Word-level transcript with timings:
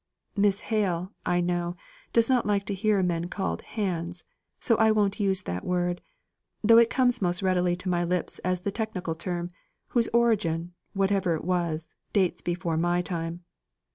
Miss 0.35 0.61
Hale, 0.61 1.11
I 1.27 1.41
know, 1.41 1.75
does 2.11 2.27
not 2.27 2.47
like 2.47 2.65
to 2.65 2.73
hear 2.73 3.03
men 3.03 3.29
called 3.29 3.61
'hands,' 3.61 4.23
so 4.59 4.75
I 4.77 4.89
won't 4.89 5.19
use 5.19 5.43
that 5.43 5.63
word, 5.63 6.01
though 6.63 6.79
it 6.79 6.89
comes 6.89 7.21
most 7.21 7.43
readily 7.43 7.75
to 7.75 7.87
my 7.87 8.03
lips 8.03 8.39
as 8.39 8.61
the 8.61 8.71
technical 8.71 9.13
term, 9.13 9.51
whose 9.89 10.07
origin, 10.11 10.73
whatever 10.93 11.35
it 11.35 11.45
was, 11.45 11.97
dates 12.13 12.41
before 12.41 12.77
my 12.77 13.03
time. 13.03 13.43